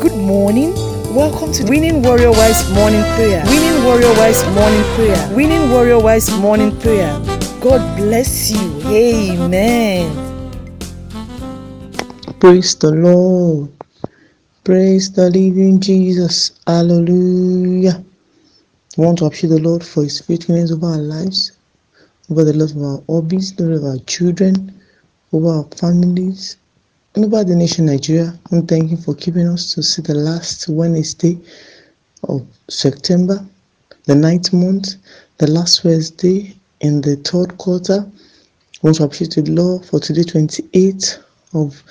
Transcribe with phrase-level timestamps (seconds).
[0.00, 0.72] Good morning.
[1.14, 3.44] Welcome to Winning Warrior Wise Morning Prayer.
[3.44, 5.36] Winning Warrior Wise Morning Prayer.
[5.36, 7.12] Winning Warrior Wise Morning Prayer.
[7.60, 8.80] God bless you.
[8.88, 10.08] Amen.
[12.40, 13.70] Praise the Lord.
[14.64, 16.58] Praise the living Jesus.
[16.66, 18.02] Hallelujah.
[18.96, 21.52] We want to appreciate the Lord for His faithfulness over our lives,
[22.30, 24.80] over the love of our hobbies, the of our children,
[25.34, 26.56] over our families,
[27.14, 28.38] the nation Nigeria.
[28.50, 31.38] And thank you for keeping us to see the last Wednesday
[32.28, 33.44] of September,
[34.04, 34.94] the ninth month,
[35.38, 38.06] the last Wednesday in the third quarter.
[38.82, 41.22] We want to appreciate the Lord for today, 28th
[41.54, 41.82] of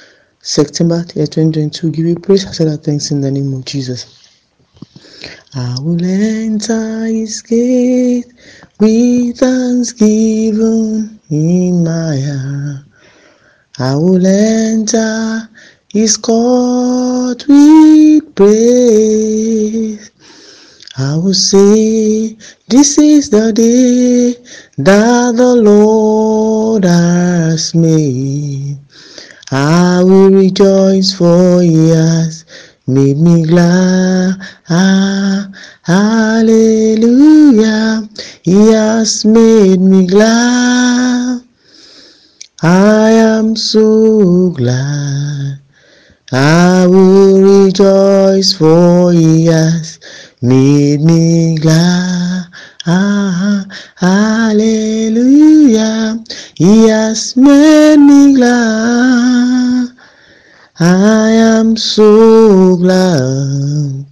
[0.41, 1.91] September year 2022.
[1.91, 4.15] Give you praise and say thanks in the name of Jesus.
[5.53, 8.25] I will enter his gate
[8.79, 12.88] with thanksgiving in my heart.
[13.81, 15.49] I will enter
[15.87, 20.11] his court with praise.
[20.97, 22.35] I will say,
[22.67, 24.35] This is the day
[24.79, 28.77] that the Lord has made.
[29.49, 32.43] I will rejoice for he has
[32.85, 34.41] made me glad.
[34.69, 35.49] Ah,
[35.83, 36.99] hallelujah.
[38.43, 41.43] He has made me glad.
[42.61, 42.98] I
[43.49, 45.59] am so glad.
[46.31, 49.99] I will rejoice for he has
[50.39, 52.45] made me glad.
[52.85, 55.03] Ah, hallelujah.
[56.53, 59.97] He has made me glad.
[60.79, 64.05] I am so glad.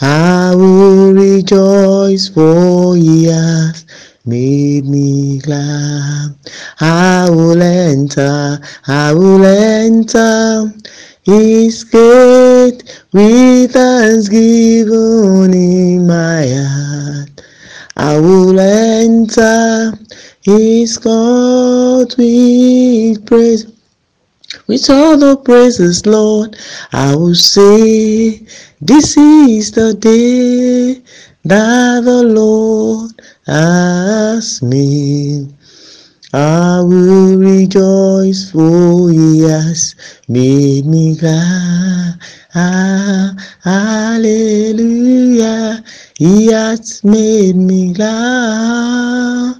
[0.00, 3.84] I will rejoice for he has
[4.24, 6.01] made me glad.
[6.80, 10.72] I will enter, I will enter
[11.22, 13.76] his gate with
[15.54, 17.42] in my heart.
[17.96, 19.92] I will enter
[22.18, 23.66] with praise.
[24.66, 26.56] With all the praises, Lord,
[26.92, 28.40] I will say,
[28.80, 31.00] This is the day
[31.44, 33.12] that the Lord
[33.46, 35.52] has made.
[36.34, 36.71] Will
[37.62, 39.94] rejoice, for he has
[40.28, 42.18] made me glad.
[42.54, 45.04] Ah, hallelujah,
[46.18, 49.54] he has made me glad.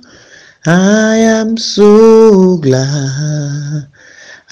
[0.66, 3.88] I am so glad.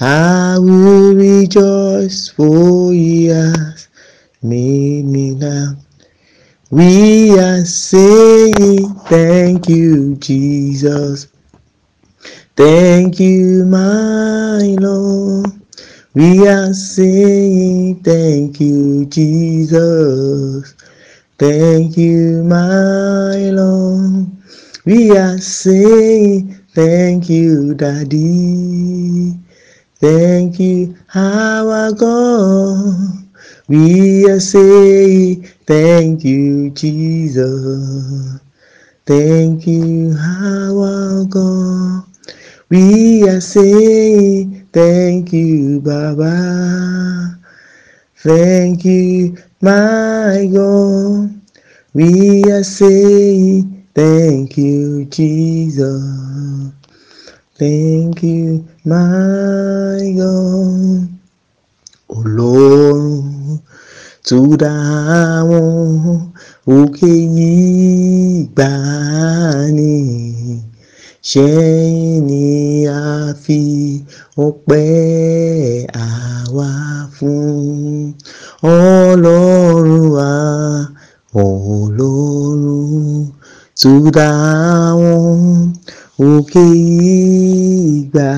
[0.01, 3.89] I will rejoice, for he has
[4.43, 5.77] made me glad.
[6.71, 11.27] We are saying, Thank you, Jesus.
[12.57, 15.47] Thank you, my Lord.
[16.15, 20.75] We are saying, Thank you, Jesus.
[21.39, 24.27] Thank you, my Lord.
[24.85, 29.39] We are saying, Thank you, Daddy.
[30.01, 33.25] Thank you, our God.
[33.69, 38.41] We are saying, Thank you, Jesus.
[39.07, 42.10] Thank you, our God.
[42.71, 47.37] We are saying, Thank you, Baba.
[48.19, 51.35] Thank you, my God.
[51.95, 56.71] We are saying, Thank you, Jesus.
[57.59, 61.09] Thank you, my God.
[62.19, 63.59] Ọlọ́run
[64.27, 64.75] tó dá
[65.39, 65.69] àwọn
[66.77, 68.71] òkè yìí gbà
[71.29, 72.45] ṣẹ́yìn ni
[72.89, 73.61] a fi
[74.47, 76.69] ọpẹ́ àwa
[77.17, 78.15] fún?
[78.73, 80.31] Ọlọ́run wa
[81.45, 83.29] Ọlọ́run
[83.81, 84.31] tó dá
[84.89, 85.41] àwọn
[86.29, 87.19] òkè yìí
[88.13, 88.31] gbà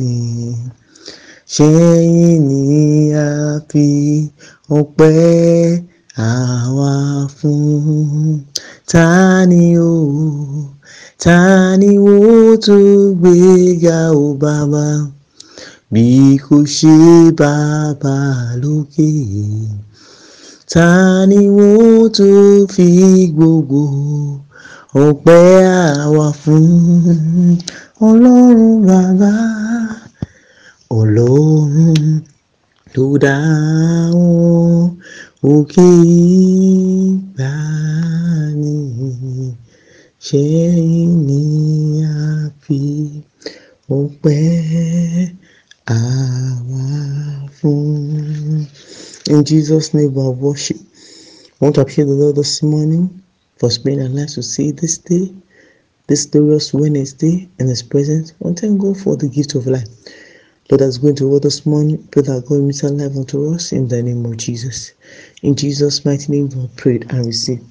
[0.00, 0.16] ní
[1.54, 2.62] ṣẹ́yìn ni
[3.26, 3.28] a
[3.68, 3.86] fi
[4.78, 5.80] ọpẹ́
[6.30, 6.92] àwa
[7.36, 8.44] fún?
[8.90, 9.06] Ta
[9.50, 9.99] ni o
[11.22, 14.86] ta ni ó tún gbéga o bàbá
[15.92, 16.04] bí
[16.44, 16.96] kò ṣe
[17.40, 18.16] bàbá
[18.62, 19.10] lókè
[20.72, 20.88] ta
[21.30, 22.88] ni ó tún fi
[23.36, 23.82] gbogbo
[25.04, 25.46] ọpẹ́
[26.04, 26.66] àwa fún
[28.08, 29.32] ọlọ́run bàbá
[30.98, 32.02] ọlọ́run
[32.94, 33.36] tó dá
[34.14, 34.90] wọn
[35.52, 35.88] òkè
[36.26, 37.52] ìgbà
[37.99, 37.99] ni
[40.26, 41.40] ṣẹ́yìn ni
[42.04, 42.16] a
[43.98, 44.42] ọpẹ́
[45.96, 46.82] àwa
[47.56, 48.66] fún
[49.32, 50.78] In Jesus' name, we worship.
[51.60, 53.22] I want to appreciate the Lord this morning
[53.58, 55.32] for sparing our lives to see this day,
[56.08, 58.32] this glorious Wednesday in His presence.
[58.32, 59.88] I want to thank God for the gift of life.
[60.70, 63.72] Lord, as going to word this morning, pray that God meets our life unto us
[63.72, 64.92] in the name of Jesus.
[65.42, 67.62] In Jesus' mighty name, we pray and receive.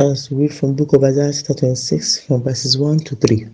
[0.00, 3.46] As we read from book of Isaiah chapter 26 from verses 1 to 3.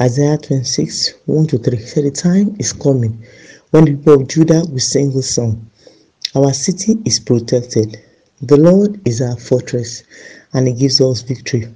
[0.00, 3.24] Isaiah 26, 1 to 3 So the time is coming
[3.70, 5.70] when the people of Judah will sing this song.
[6.34, 7.96] Our city is protected.
[8.42, 10.02] The Lord is our fortress
[10.52, 11.68] and he gives us victory.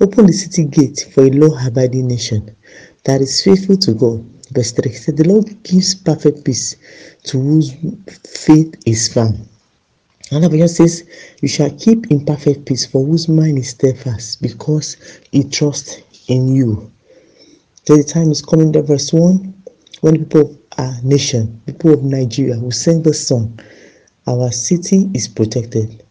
[0.00, 2.56] Open the city gate for a law abiding nation
[3.04, 4.24] that is faithful to God.
[4.50, 6.74] Verse 3 said the Lord gives perfect peace
[7.26, 7.76] to whose
[8.26, 9.49] faith is firm.
[10.30, 11.04] Another version says,
[11.40, 14.96] You shall keep in perfect peace for whose mind is steadfast, because
[15.32, 15.98] he trusts
[16.28, 16.90] in you.
[17.86, 19.54] So the time is coming, the verse 1,
[20.02, 23.58] when people our nation, people of Nigeria, will sing the song,
[24.26, 26.02] Our city is protected.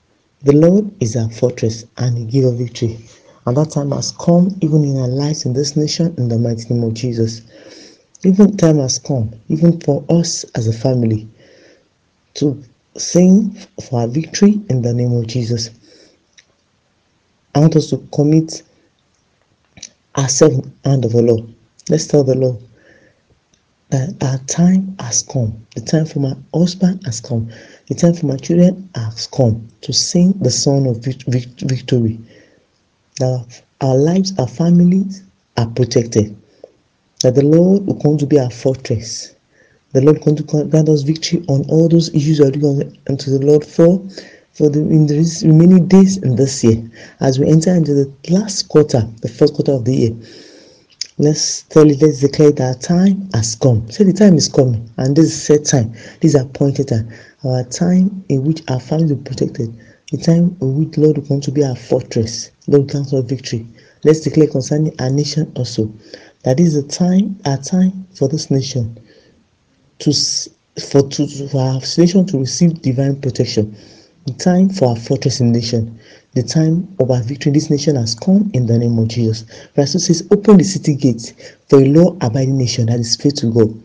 [0.44, 3.00] The Lord is our fortress, and he gives victory.
[3.46, 6.72] And that time has come, even in our lives in this nation, in the mighty
[6.72, 7.42] name of Jesus.
[8.24, 11.28] Even time has come, even for us as a family,
[12.36, 12.62] to
[12.98, 13.56] sing
[13.88, 15.70] for our victory in the name of Jesus.
[17.56, 18.64] I want us to commit
[20.18, 21.54] ourselves under the Lord.
[21.90, 22.58] Let's tell the Lord
[23.90, 25.66] that our time has come.
[25.76, 27.50] The time for my husband has come.
[27.88, 32.20] The time for my children has come to sing the song of victory.
[33.18, 35.24] That our lives, our families
[35.58, 36.36] are protected.
[37.24, 39.36] That the Lord will come to be our fortress
[39.92, 43.32] the Lord going to grant us victory on all those issues we are doing unto
[43.32, 44.00] the Lord for
[44.54, 46.84] for the in the remaining days in this year
[47.22, 50.16] as we enter into the last quarter, the first quarter of the year.
[51.18, 53.90] Let's tell it, let's declare that time has come.
[53.90, 55.94] Say the time is coming, and this is set time.
[56.22, 57.12] This is appointed time.
[57.44, 59.76] Our time in which our family will be protected.
[60.12, 62.52] The time in which the Lord will come to be our fortress.
[62.68, 63.66] Lord grant us victory.
[64.04, 65.92] Let's declare concerning our nation also.
[66.44, 68.98] That is the time, our time for this nation
[70.00, 70.14] to
[70.80, 73.76] for to for our nation to receive divine protection.
[74.26, 76.00] The time for our fortress in nation,
[76.34, 79.46] the time of our victory in this nation has come in the name of Jesus.
[79.76, 81.34] Verse 2 says, Open the city gates
[81.68, 83.84] for a law abiding nation that is faithful to God.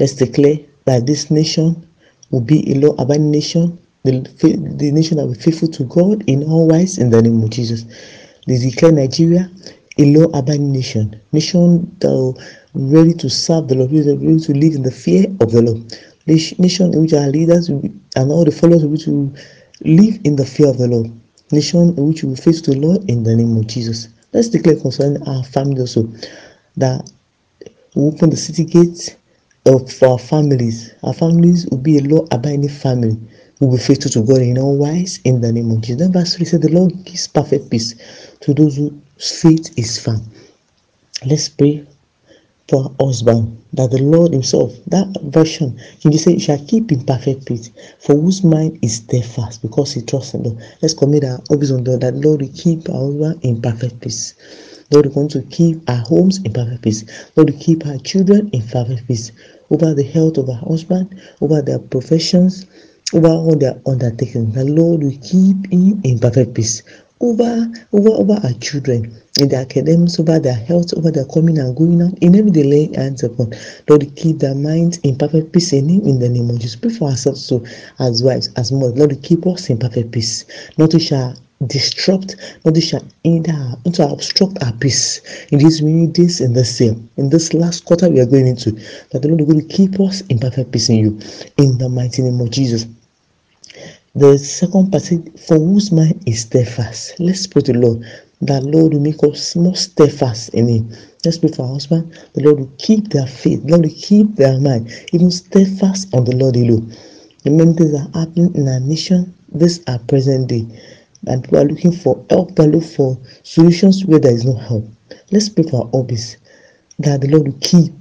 [0.00, 0.56] Let's declare
[0.86, 1.86] that this nation
[2.30, 6.24] will be a law abiding nation, the, the nation that will be faithful to God
[6.28, 7.84] in all ways in the name of Jesus.
[8.46, 9.48] They declare Nigeria
[9.98, 12.38] a law abiding nation, nation that will
[12.74, 15.98] ready to serve the Lord, ready to live in the fear of the Lord.
[16.26, 19.34] Nation in which our leaders and all the followers will to
[19.84, 21.10] live in the fear of the Lord.
[21.50, 24.08] Nation in which we will face the Lord in the name of Jesus.
[24.32, 26.08] Let's declare concerning our family also
[26.76, 27.10] that
[27.94, 29.10] we open the city gates
[29.66, 30.94] of our families.
[31.02, 33.18] Our families will be a law abiding family.
[33.60, 36.00] We will be faithful to God in all wise in the name of Jesus.
[36.00, 37.94] Then verse 3 said, The Lord gives perfect peace
[38.40, 40.22] to those whose faith is firm.
[41.26, 41.86] Let's pray
[42.72, 47.68] for husband that the Lord Himself, that version, He say, shall keep in perfect peace,
[47.98, 50.56] for whose mind is steadfast, because he trusts in God.
[50.80, 54.32] Let's commit our hobbies on God that Lord will keep our husband in perfect peace.
[54.90, 57.04] Lord, we want to keep our homes in perfect peace.
[57.36, 59.32] Lord, we keep our children in perfect peace.
[59.68, 62.64] Over the health of our husband, over their professions,
[63.12, 64.54] over all their undertakings.
[64.54, 66.82] The Lord will keep him in perfect peace.
[67.22, 71.76] Over, over, over our children in their academics, over their health, over their coming and
[71.76, 73.52] going out, in every day laying hands upon.
[73.88, 76.74] Lord, keep their minds in perfect peace in Him in the name of Jesus.
[76.74, 77.64] Pray for ourselves so
[78.00, 78.98] as wives, as mothers.
[78.98, 80.44] Lord, keep us in perfect peace.
[80.78, 81.36] Not to shall
[81.68, 83.52] disrupt, not to shall hinder,
[83.84, 85.20] not to obstruct our peace
[85.52, 88.72] in these many days in this year, in this last quarter we are going into.
[89.12, 91.20] That the Lord will keep us in perfect peace in you,
[91.56, 92.84] in the mighty name of Jesus.
[94.14, 97.18] The second passage, for whose mind is steadfast.
[97.18, 98.04] Let's pray to the Lord
[98.42, 100.92] that Lord will make us more steadfast in Him.
[101.24, 102.12] Let's pray for our husband.
[102.34, 103.62] The Lord will keep their faith.
[103.64, 106.92] Lord will keep their mind even steadfast on the Lord alone.
[107.44, 109.34] The many things are happening in our nation.
[109.50, 110.66] This are present day.
[111.26, 112.58] And we are looking for help.
[112.58, 114.84] We are looking for solutions where there is no help.
[115.30, 116.36] Let's pray for our hobbies.
[116.98, 117.94] That the Lord will keep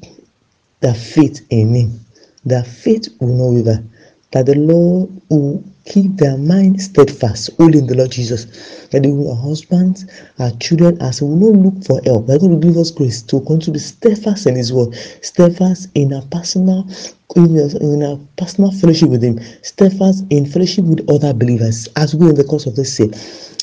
[0.82, 2.00] their faith in Him.
[2.44, 3.84] Their faith will not waver.
[4.32, 8.46] That the Lord will keep their mind steadfast, holding the Lord Jesus.
[8.92, 10.06] That our husbands,
[10.40, 13.22] our children, as we will not look for help, they're going to give us grace
[13.24, 16.88] to continue to be steadfast in His word, steadfast in our personal
[17.36, 22.36] in our personal fellowship with Him, steadfast in fellowship with other believers as we in
[22.36, 23.10] the course of this year.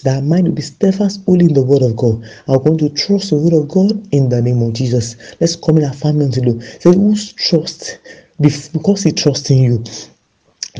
[0.04, 2.25] That mind will be steadfast only in the word of God.
[2.46, 5.16] I'm going to trust the word of God in the name of Jesus.
[5.40, 6.60] Let's come in our family to do.
[6.60, 7.98] Say, whose trust
[8.40, 9.84] because He trusts in you.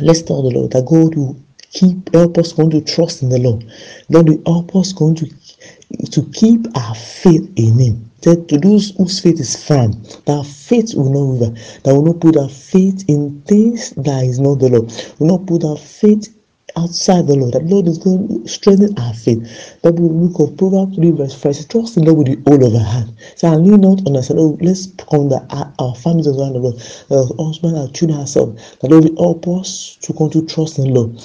[0.01, 1.37] Let's tell the Lord that God will
[1.73, 3.65] keep help us going to trust in the Lord.
[4.09, 5.27] Lord will help us going to
[6.11, 8.11] to keep our faith in Him.
[8.23, 9.93] That to those whose faith is firm,
[10.27, 14.41] that faith will not waver, that will not put our faith in things that is
[14.41, 16.35] not the Lord, will not put our faith
[16.77, 17.55] outside the Lord.
[17.55, 19.81] That Lord is going to strengthen our faith.
[19.83, 21.69] That we look of Proverbs 3 verse 5.
[21.69, 23.09] Trust in the Lord with the of our heart.
[23.37, 24.31] So I lean not us.
[24.31, 28.77] Oh, let's come that our, families around well, Lord, uh, our husband, our children, ourselves.
[28.79, 31.21] That Lord will help us to come to trust in the Lord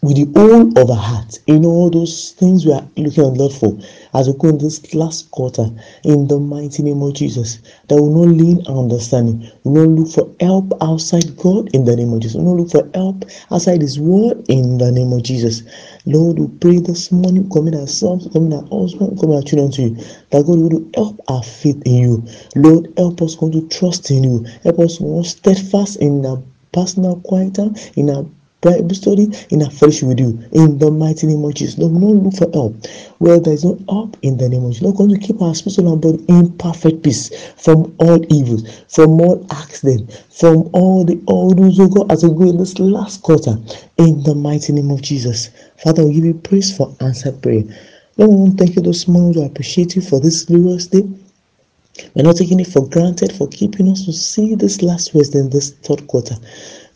[0.00, 3.52] with the whole of our heart in all those things we are looking on Lord
[3.52, 3.76] for
[4.14, 5.66] as we go in this last quarter
[6.04, 7.58] in the mighty name of Jesus.
[7.88, 11.74] That we will not lean our understanding, we will not look for help outside God
[11.74, 14.78] in the name of Jesus, we will not look for help outside His word in
[14.78, 15.62] the name of Jesus.
[16.06, 19.82] Lord, we pray this morning, commit our sons, commit our husband, commit our children to
[19.82, 19.94] you,
[20.30, 22.24] that God will help our faith in you.
[22.54, 26.40] Lord, help us come to trust in you, help us more steadfast in our
[26.72, 28.24] personal quiet time, in our
[28.60, 31.78] Bible study in a fellowship with you in the mighty name of Jesus.
[31.78, 32.86] Lord, we not look for help
[33.18, 34.82] where there is no help in the name of Jesus.
[34.82, 39.20] Lord, going to keep our spirit and body in perfect peace from all evils, from
[39.20, 43.22] all accident, from all the all those who go as we go in this last
[43.22, 43.56] quarter
[43.96, 45.50] in the mighty name of Jesus.
[45.84, 47.62] Father, we give you praise for answered prayer.
[48.16, 49.40] Lord, we want to thank you this morning.
[49.40, 51.08] We appreciate you for this glorious day.
[52.14, 55.50] We're not taking it for granted for keeping us to see this last Wednesday in
[55.50, 56.36] this third quarter.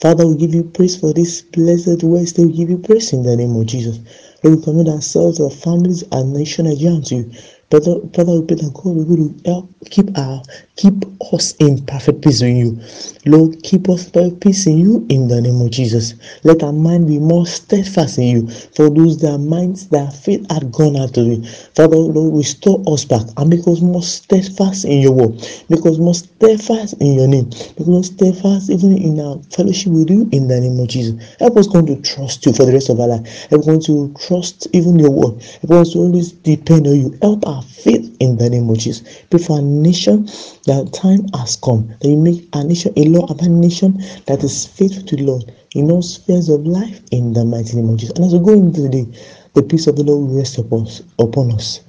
[0.00, 2.44] Father, we give you praise for this blessed Wednesday.
[2.44, 3.98] We give you praise in the name of Jesus.
[4.42, 7.32] Lord, we commit ourselves, our families, our nation, again to you.
[7.72, 10.42] Father, Father, we pray that God will help keep our
[10.76, 12.80] keep us in perfect peace in you.
[13.24, 16.14] Lord, keep us perfect peace in you in the name of Jesus.
[16.44, 18.48] Let our mind be more steadfast in you.
[18.48, 21.44] For those that minds that faith had gone of you.
[21.76, 25.32] Father, Lord, restore us back and make us more steadfast in your word.
[25.68, 27.50] Make us more steadfast in your name.
[27.78, 31.14] Make us steadfast even in our fellowship with you in the name of Jesus.
[31.38, 33.46] Help us going to trust you for the rest of our life.
[33.50, 35.42] Help us to trust even your word.
[35.62, 37.18] Help us to always depend on you.
[37.22, 39.02] Help our faith in the name of Jesus.
[39.30, 40.26] For our nation
[40.66, 44.42] that time has come that you make our nation a law of a nation that
[44.44, 47.98] is faithful to the Lord in all spheres of life in the mighty name of
[47.98, 48.16] Jesus.
[48.16, 49.06] And as we go into the day,
[49.54, 51.02] the peace of the Lord will rest upon us.
[51.18, 51.80] Upon us.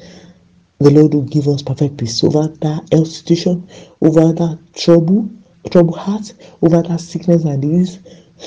[0.79, 3.67] The Lord will give us perfect peace over that health situation,
[4.01, 5.29] over that trouble,
[5.71, 7.99] trouble heart, over that sickness and disease,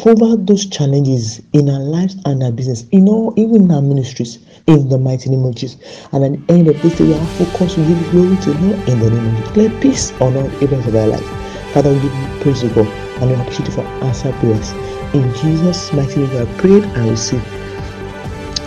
[0.04, 4.88] over those challenges in our lives and our business, in all, even our ministries, in
[4.88, 5.80] the mighty name of Jesus.
[6.12, 9.00] And at the end of this day, we are focused, give glory to Lord in
[9.00, 9.56] the name of Jesus.
[9.56, 11.72] Let peace on all areas of our life.
[11.72, 12.86] Father, we give you praise to God
[13.20, 14.72] and we appreciate you for answer prayers.
[15.14, 17.46] In Jesus' mighty name, we have prayed and received.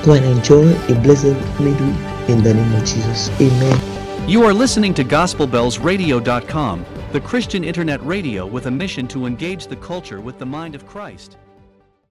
[0.03, 3.29] Go and enjoy a blessed midweek in the name of Jesus.
[3.41, 4.29] Amen.
[4.29, 9.75] You are listening to GospelBellsRadio.com, the Christian internet radio with a mission to engage the
[9.77, 11.37] culture with the mind of Christ.